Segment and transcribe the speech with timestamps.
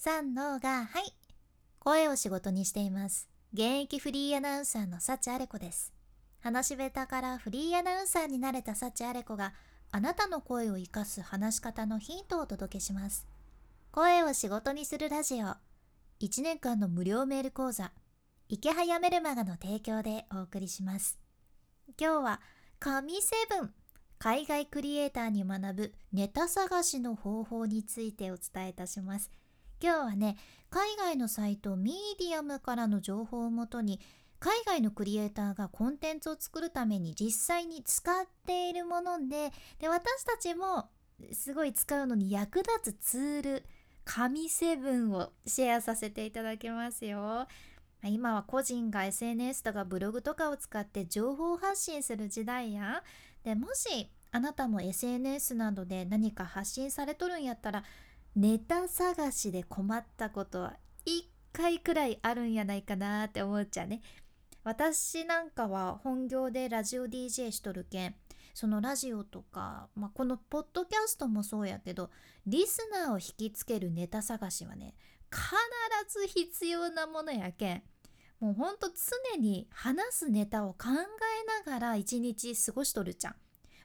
[0.00, 1.12] 三のがはい。
[1.80, 3.28] 声を仕事にしています。
[3.52, 5.92] 現役フリーアナウンサーの幸あれ子です。
[6.38, 9.54] 話し下手からフリーアナウンサーになれた幸あれ子が
[9.90, 13.26] あなたの声を生かす話し方のヒントをお届けします。
[13.90, 15.46] 声を仕事にするラジオ。
[16.20, 17.90] 1年間の無料メール講座。
[18.48, 21.18] 池早メルマガの提供でお送りします。
[22.00, 22.40] 今日は
[22.78, 23.74] 神セブン。
[24.20, 29.32] 海外クリエイターに学ぶネタ探しの方法についてお伝えいたします。
[29.80, 30.36] 今日はね
[30.70, 34.00] 海外のサイトミーディアムからの情報をもとに
[34.40, 40.88] 海外のクリエイターがコンテンツを作るために実際に使っているものでで私たちも
[41.32, 43.64] すごい使うのに役立つツール
[44.04, 47.46] 神セブンをシェアさせていただきますよ。
[48.04, 53.02] 今は個人が SNS とかブログとかを使って情報発信する時代や
[53.42, 57.82] でもしあなたも SNS などで何か発信されとるんやったら
[58.36, 64.02] ネタ探しで困ったことは1回くらいあるんやないかなって思っちゃうね
[64.64, 68.14] 私なんかは本業でラジオ DJ しとるけん
[68.54, 72.10] そのラジオとか、まあ、このポッドキャストもそうやけど
[72.46, 74.94] リスナーを引きつけるネタ探しはね
[75.30, 77.82] 必ず必要なものやけん
[78.40, 83.34] もうほんと常に話すネタを考えながら一日過ごしとるじゃん。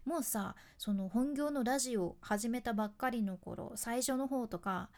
[0.06, 4.90] もうさその本業のラジオ始めたばっかりの頃最初の方とか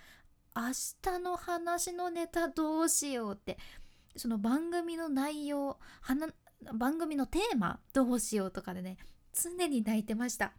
[0.55, 0.69] 明
[1.01, 3.57] 日の話のネタどうしようって
[4.15, 5.77] その番組の内容
[6.73, 8.97] 番組のテーマどうしようとかでね
[9.33, 10.53] 常に泣いてました。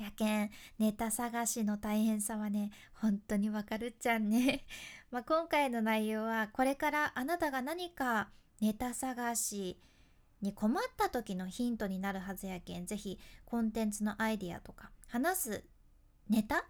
[0.00, 4.64] やけんネタ探しの大変さはね本当にわかるっちゃんね
[5.12, 8.28] ま今回の内容はこれからあなたが何か
[8.60, 9.78] ネタ探し
[10.44, 15.64] に困った時のヒントになるはずやけんぜひコンテンツのアイディアとか話す
[16.30, 16.66] ネタ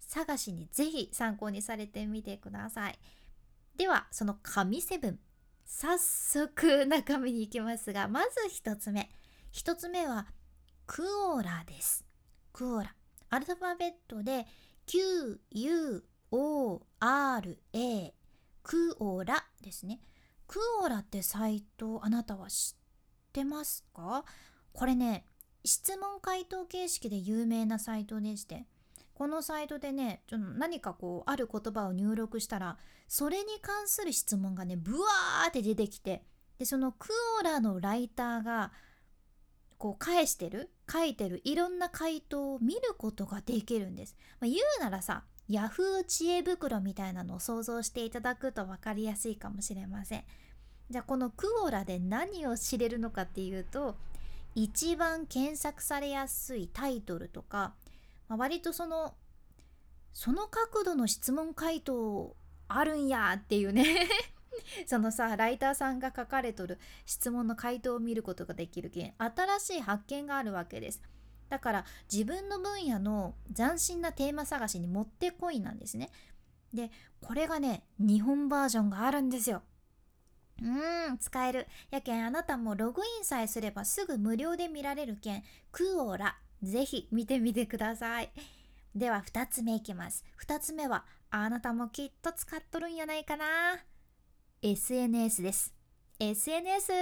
[0.00, 2.98] 探しにぜひ参考にされてみてください。
[3.76, 5.20] ではその神セブン
[5.64, 8.28] 早速中身に行きますがまず
[8.62, 9.10] 1つ目。
[9.52, 10.26] 1つ目は
[10.86, 12.04] クオーラです。
[12.52, 12.94] クオラ。
[13.30, 14.46] アルファベットで
[14.86, 15.38] QUORA
[18.62, 20.00] クオーラですね。
[20.46, 22.74] クオラってサイトあなたは知
[23.38, 24.24] ってますか？
[24.72, 25.24] これね
[25.64, 28.64] 質問回答形式で有名なサイトでして
[29.14, 32.76] このサイトでねちょっと何かこうある言葉を入力したら
[33.06, 36.22] それに関する質問がねブワーって出てきて
[36.58, 37.08] でそのク
[37.40, 38.72] オラのライターが
[39.78, 50.24] こう返してる書いてるいろんな回答を見ることができるんです、まあ、言うならさヤフー知恵袋みたいなのを想像していただくと分かりやすいかもしれません。
[50.90, 53.96] じゃあこのクオラで何を知れるのかっていうと
[54.54, 57.74] 一番検索されやすいタイトルとか、
[58.28, 59.14] まあ、割とその
[60.12, 62.34] その角度の質問回答
[62.66, 64.08] あるんやっていうね。
[64.86, 71.02] そのさライターさんが書かれとる質問の回答を見ることができるけん新しい発見があるわけです。
[71.48, 76.10] だから自分の分野の斬新なテーマ探しにもってこいなんですね。
[76.74, 79.62] でこれがね日本バージョンがあるんですよ。
[80.62, 81.66] うん使える。
[81.90, 86.36] やけんあなたもログインさえすればすぐ無料で見られるけんクオラ。
[86.62, 88.30] ぜひ見てみてください。
[88.94, 90.24] では2つ目いきます。
[90.44, 93.44] 2つ目はあなたもきっと使っとるんやないかな。
[94.62, 95.74] SNS です。
[96.18, 96.92] SNS、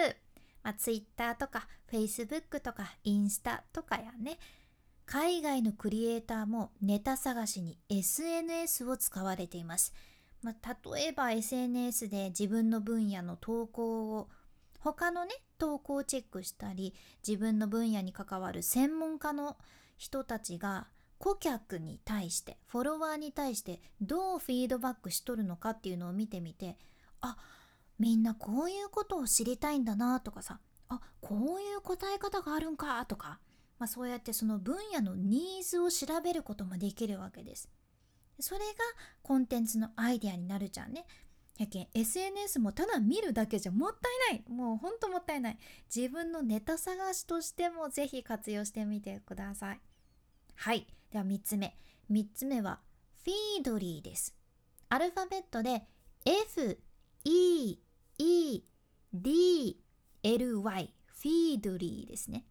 [0.63, 4.39] まあ、Twitter とか Facebook とかインスタとかやね。
[5.07, 9.95] 海外のクリエイターもネタ探しに SNS を使われています。
[10.47, 14.29] まあ、例えば SNS で自分の分野の投稿を
[14.79, 16.95] 他のね投稿をチェックしたり
[17.27, 19.57] 自分の分野に関わる専門家の
[19.97, 20.87] 人たちが
[21.19, 26.77] 顧客に対してフォロワーに対してどうフィードバックしとるのかっていうのを見てみて
[27.23, 27.37] あ
[27.99, 33.41] みんなこういうことを知りたいんだなとかさあこういう答え方があるんかとか、
[33.81, 37.69] まあ、そうやってその分野のニーズを調べることもできるわけです。
[38.41, 38.67] それが
[39.23, 41.07] コンテンツのアイデアになるじゃんね。
[41.59, 44.45] やけん SNS もただ見るだけじゃもったいない。
[44.51, 45.59] もうほんともったいない。
[45.95, 49.81] 自分のネタ探しとしてもぜひ活用してみてください。
[50.55, 50.87] はい。
[51.11, 51.77] では3つ目。
[52.11, 52.81] 3つ目は
[53.25, 54.35] フィードリーです。
[54.89, 55.83] アルファベットで
[56.25, 56.79] F
[57.25, 57.79] E
[58.19, 58.63] E
[59.13, 59.81] D
[60.23, 62.45] L Y フィードリーですね。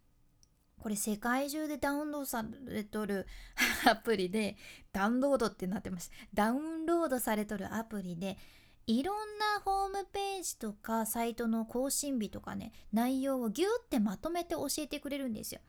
[0.85, 3.25] これ世界中でダウンロードされとる
[3.89, 4.55] アプリで
[4.93, 6.11] ダウンロードってなってます。
[6.31, 8.37] ダウンロードされとるアプリで
[8.85, 15.61] いろんなホームページとかサイトの更新日とかね内容をギュッてまとめて教えてくれるんですよ。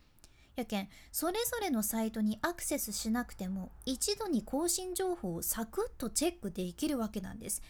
[0.54, 7.62] やけんそれぞれのサイトにアクセスしなくても一度に更新情報をサクッとチェックできるわけなんです、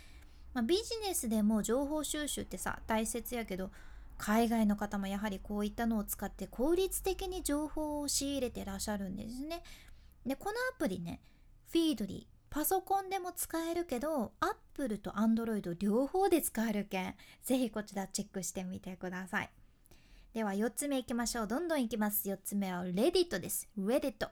[0.53, 3.71] まあ、ビジネスでも情報収集ってさ大切やけど
[4.19, 9.63] 海外の方もやはりこういったのを使って効率的に情報を仕入れてらっしゃるんですね。
[10.25, 11.21] でこのアプリね
[11.71, 17.15] フィードリーパソコンでも使えるけど Apple と Android 両方で使えるけん
[17.45, 19.51] ぜひこちらチェックしてみてください。
[20.33, 21.47] では4つ目いきましょう。
[21.47, 22.29] どんどんいきます。
[22.29, 23.69] 4つ目は Reddit です。
[23.79, 24.29] Reddit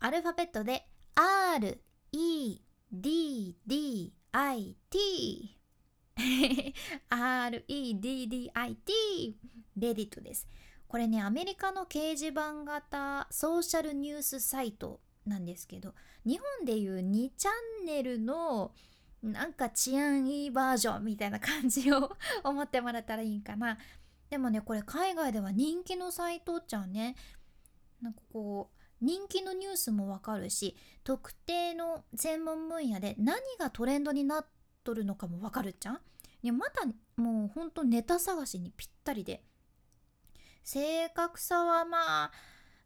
[0.00, 1.78] アルファベットで R
[2.12, 5.61] E D D I T
[7.10, 8.52] REDDIT
[9.76, 10.48] レディットです。
[10.88, 15.94] これねアメリカの掲示板型ソーシャルニュースサイトなんですけど
[16.26, 17.50] 日本でいう2チャ
[17.82, 18.72] ンネルの
[19.22, 23.78] なんか治安いいバージョンみたいな感じを 思ってもらったらいいかな。
[24.28, 27.16] でもねこれ海外では人気のサイトじゃんね。
[28.00, 34.46] なんかこう人気のニュースもわかるし特定の専門分野で何がトレンドになっ
[34.84, 36.00] とるのかもわかるじゃん
[36.42, 36.86] いやまた
[37.16, 39.44] もうほんとネタ探しにぴったりで。
[40.64, 42.32] 正確さはまあ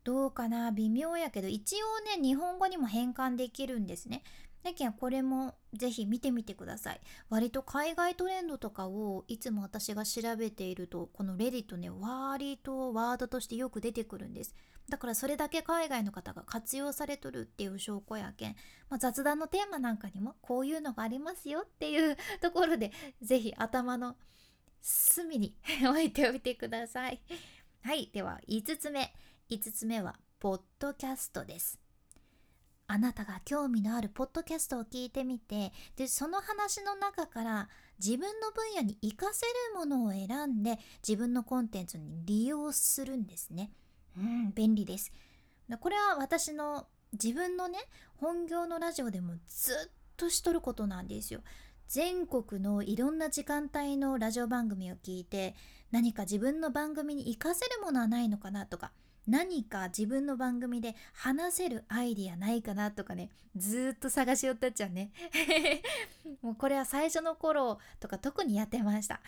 [0.05, 0.71] どうかな。
[0.73, 4.23] 微妙やけど一応ね日本語にも変換できるんですね。
[4.67, 14.57] だけどこれもぜひ見てみてください割と海外トレンドとかをいつも私が調べているとこのレディットね割とワードとしてよく出てくるんです
[14.89, 18.57] だからそれだけ海外の方が活用されとるっていう証拠やけん、
[18.91, 22.91] まあ、雑談のテーマなんかにもこういうのがありますよっていうところで
[23.23, 24.17] 是非頭の
[24.81, 25.57] 隅に
[25.89, 27.21] 置いておいてください。
[27.83, 29.13] はいでは5つ目
[29.49, 31.86] 5つ目はポッドキャストです。
[32.89, 37.69] あなたが興味のあるポッドキャストを聞いてみてでその話の中から
[37.99, 43.71] 自分の分野に活かせるものを選んで自分のコンテンツに利用するんですね。
[44.17, 45.13] うん、便利です。
[45.81, 47.79] これは私の自分のね、
[48.17, 51.41] 本業のラジオでもずっとしとることなんですよ。
[51.89, 55.55] 全国のいろんな時間帯のラジオ番組を聞いて
[55.93, 58.91] 何か自分の番組に活かせるものはないのかなとか
[59.27, 65.13] 何か自分の番組で話せるアイディアないかなとかねずっと探しよったっちゃうね。
[66.43, 69.21] もうこれは最初の頃とか特にやってました。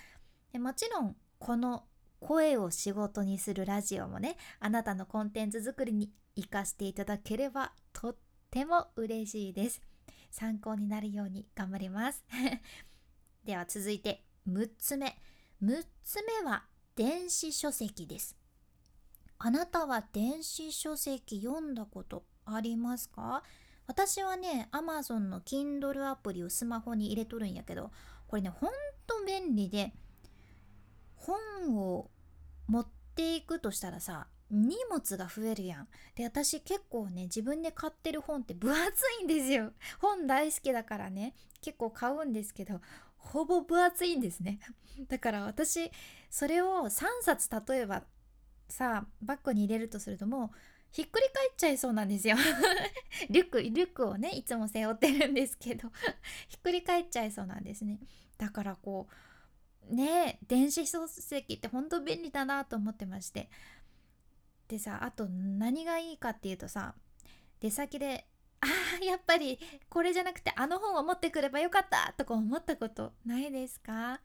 [0.52, 1.86] でもちろんこの
[2.20, 8.16] 声を仕事にするラジオもねあなたのコンテンツ作りに活かしていただければとっ
[8.50, 9.82] ても嬉しいです。
[10.30, 12.24] 参考になるように頑張ります。
[13.44, 15.20] では続いて6つ目。
[15.62, 18.37] 6つ目は電子書籍です。
[19.38, 23.42] あなたは電子書籍読んだことありますか？
[23.86, 27.90] 私はね Amazon の Kindle アプリをスマホに入れとるんやけど
[28.26, 28.70] これねほん
[29.06, 29.92] と便利で
[31.16, 32.10] 本を
[32.66, 35.88] 持っていくとしたらさ荷物が増えるやん。
[36.14, 39.72] で私結構ね自分で買ってる本って分厚いんですよ。
[40.00, 42.80] 本大好きだからね結構買うんですけど
[43.16, 44.58] ほぼ分厚いんですね。
[45.08, 45.90] だから私
[46.30, 48.04] それを3冊例えば
[48.68, 50.56] さバッグに入れるとするともう
[50.90, 52.36] ひっくり返っちゃいそうなんですよ。
[53.30, 55.90] リュックリュックをねいつも背負ってるんですけど
[56.48, 57.98] ひっくり返っちゃいそうなんですね。
[58.38, 59.08] だからこ
[59.90, 63.50] うね電子書籍ってほんと便利だなと思ってまして。
[64.68, 66.94] でさあと何がいいかっていうとさ
[67.60, 68.26] 出先で
[68.60, 74.20] あーやっぱりこれじゃなくてあの本を持ってくればよかったとか思ったことないですか？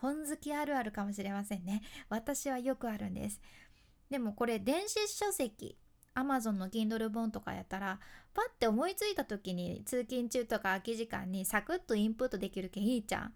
[0.00, 1.82] 本好きあるあるかもしれませんね。
[2.08, 3.40] 私はよくあるんです。
[4.14, 5.76] でもこれ電子書籍
[6.14, 7.98] Amazon の Kindle 本とかやったら
[8.32, 13.34] パッて思いついた時に通勤中とか空き時間にサクッとインプットできるけんいいじゃん。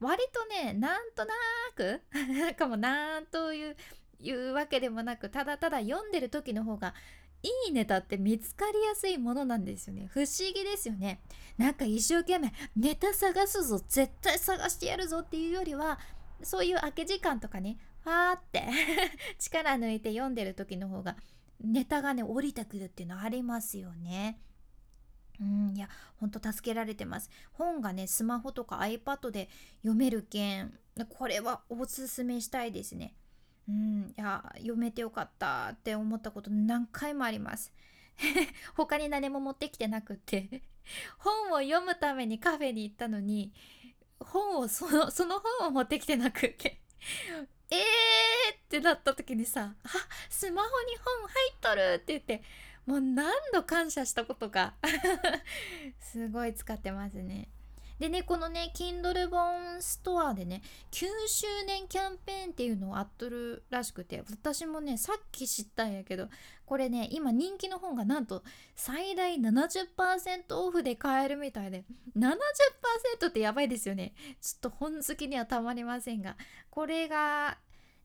[0.00, 1.34] 割とねなんとな
[1.76, 3.76] くなん かもうなんという
[4.18, 6.94] いうわけでもなくただただ読んでる時の方が
[7.42, 10.08] いいネタって見つかりやすいものなんですよね。
[10.10, 11.20] 不思議ですよね。
[11.58, 15.98] なんか一生懸命ネタ探すぞ絶対探してやるぞっていうよりは
[16.42, 18.68] そういう空き時間とかねファーって。
[19.38, 21.16] 力抜いて読んでる時の方が
[21.60, 24.38] ネタがね降りてくるっていうのありますよね。
[25.40, 25.88] うん、いや
[26.20, 27.30] ほんと助けられてます。
[27.52, 33.14] 本がねスマホとか iPad で読めるけんこれはおすすめしたいですね。
[33.66, 37.72] うんいや読めてよかったって思ったこと何回もあります。
[38.76, 40.62] 他に何も持ってきてなくって。
[41.16, 43.54] 本を読むためにカフェに行ったのに
[44.20, 46.83] 本をその その本を持ってきてなくって。
[47.70, 47.78] えー
[48.54, 49.88] ってなった時にさ「あ
[50.28, 52.42] スマホに本入っとる」って言って
[52.86, 54.74] もう何度感謝したことか。
[56.00, 57.48] すごい使ってますね。
[57.98, 66.28] でねこのね Kindle 本ストアでね9周年キャンペーンっていうのをあっとるらしくて私もねさっき知ったんやけど
[66.66, 68.42] これね今人気の本がなんと
[68.74, 71.84] 最大70%オフで買えるみたいで
[72.16, 74.14] 70%ってやばいですよね。
[74.40, 76.36] ちょっと本好きにはたまりませんが
[76.70, 77.58] これが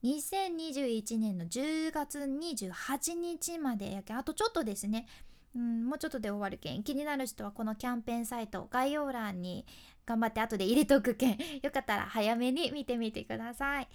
[0.03, 5.07] 2021年の10月28日までやけあとちょっとですね
[5.55, 6.83] うん、もうちょっとで終わるけん。
[6.83, 9.65] 気になる人はこのキャンペーンサイト概要欄に
[10.05, 11.37] 頑張って後で入れとくけん。
[11.61, 13.87] よかったら早めに見てみてください。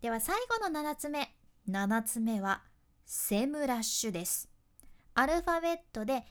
[0.00, 1.34] では最後の7つ目。
[1.68, 2.62] 7つ目は
[3.04, 4.48] セムラッシュです。
[5.14, 6.24] アルファベットで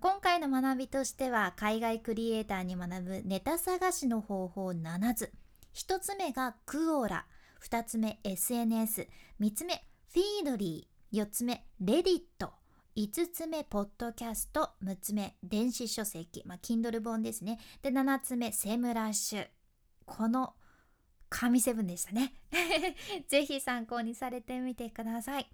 [0.00, 5.32] 今回の学びとしては海外クリエイターに学ぶネタ探しの方法7つ
[5.74, 7.26] 1つ目がクオーラ
[7.62, 9.06] 2つ目 SNS3
[9.54, 12.52] つ目フィードリー4つ目レディット
[12.98, 14.70] 5つ目、ポッドキャスト。
[14.82, 16.42] 6つ目、電子書籍。
[16.44, 17.60] まあ、Kindle 本ですね。
[17.80, 19.46] で、7つ目、セムラッシュ。
[20.08, 20.54] この
[21.28, 22.34] 神セブンでしたね。
[23.28, 25.50] ぜひ参考にされてみてください。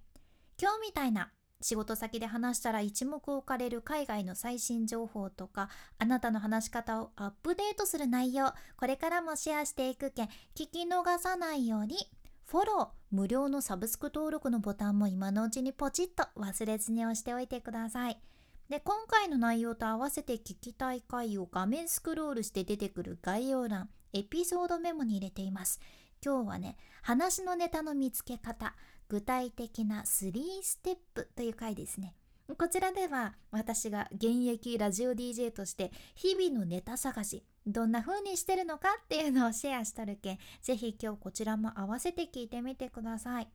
[0.61, 5.68] 今日みたいな仕事先で話したら一目置かれる海外の最新情報とか
[5.99, 11.96] あなたの話し方をアップデートする内容これからもシェアしていくけん聞き逃さないように
[12.44, 18.20] フォロー無料のサブスク登録のボタンも今のうちにポチッと忘れずに押しておいてください。
[18.68, 25.80] で今回の内容と合わせて聞きたい回を画面スクロールして出てくる概要欄エピソードメモに入れています。
[26.25, 28.75] 今日はね、話のネタの見つけ方、
[29.09, 32.14] 具体的な3ステップという回ですね。
[32.56, 43.49] こちらでは私が現役ラジオ DJ として日々のネタ探し、どんな風にしてるのかっていうのをシェアしとるけん、ぜひ今日こちらも合わせて聞いてみてください。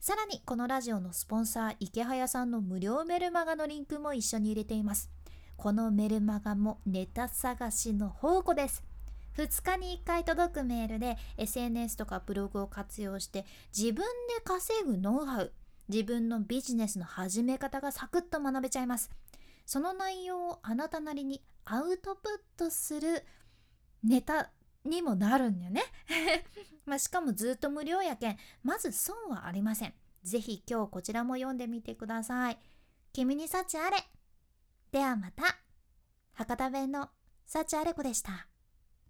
[0.00, 5.10] さらにこのラジオのスポンサー池早さんの無料メルマガのリンクも一緒に入れています。
[5.56, 8.89] このメルマガもネタ探しの宝庫です。
[9.36, 13.46] 2日に1回届くメールで SNS とかブログを活用して
[13.76, 15.52] 自分で稼ぐノウハウ
[15.88, 19.10] 自分のビジネスの始め方がサクッと学べちゃいます。
[19.66, 23.24] その内容をあなたなりにアウトプットする
[24.02, 24.50] ネタ
[24.84, 25.82] にもなるんだよね。
[26.86, 29.94] まあしかもずっと無料やけんまず損はありません。
[30.22, 32.58] ぜひ今日こちらも読んでみてください。
[33.12, 33.96] 君に幸あれ。
[34.92, 35.42] ではまた。
[36.32, 37.10] 博多弁の
[37.46, 38.49] 幸あれ子でした。